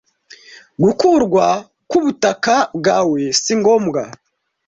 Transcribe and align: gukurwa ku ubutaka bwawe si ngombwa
gukurwa 0.83 1.45
ku 1.89 1.95
ubutaka 1.99 2.55
bwawe 2.77 3.21
si 3.41 3.51
ngombwa 3.59 4.01